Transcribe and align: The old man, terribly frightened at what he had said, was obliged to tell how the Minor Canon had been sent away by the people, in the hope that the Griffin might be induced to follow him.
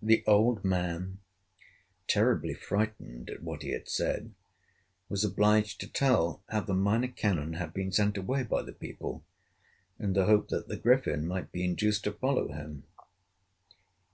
The 0.00 0.24
old 0.26 0.64
man, 0.64 1.18
terribly 2.06 2.54
frightened 2.54 3.28
at 3.28 3.42
what 3.42 3.60
he 3.60 3.72
had 3.72 3.90
said, 3.90 4.32
was 5.10 5.22
obliged 5.22 5.80
to 5.82 5.86
tell 5.86 6.42
how 6.48 6.60
the 6.62 6.72
Minor 6.72 7.08
Canon 7.08 7.52
had 7.52 7.74
been 7.74 7.92
sent 7.92 8.16
away 8.16 8.42
by 8.44 8.62
the 8.62 8.72
people, 8.72 9.22
in 9.98 10.14
the 10.14 10.24
hope 10.24 10.48
that 10.48 10.68
the 10.68 10.78
Griffin 10.78 11.26
might 11.26 11.52
be 11.52 11.62
induced 11.62 12.04
to 12.04 12.12
follow 12.12 12.52
him. 12.54 12.84